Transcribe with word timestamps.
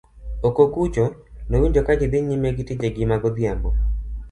oko 0.47 0.63
kucho 0.73 1.05
nowinjo 1.49 1.81
ka 1.87 1.93
ji 1.99 2.07
dhi 2.11 2.19
nyime 2.27 2.49
gi 2.55 2.63
tije 2.67 2.87
gi 2.95 3.03
ma 3.09 3.17
godhiambo 3.23 3.69